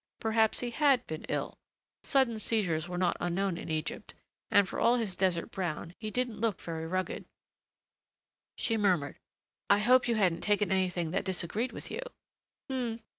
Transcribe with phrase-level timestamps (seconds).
[0.19, 1.59] Perhaps he had been ill.
[2.01, 4.15] Sudden seizures were not unknown in Egypt.
[4.49, 7.25] And for all his desert brown he didn't look very rugged.
[8.57, 9.19] She murmured,
[9.69, 12.01] "I hope you hadn't taken anything that disagreed with you."